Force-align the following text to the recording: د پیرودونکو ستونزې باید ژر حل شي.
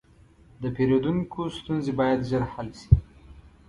د 0.61 0.63
پیرودونکو 0.75 1.41
ستونزې 1.57 1.91
باید 1.99 2.27
ژر 2.29 2.43
حل 2.53 2.69
شي. 2.79 2.89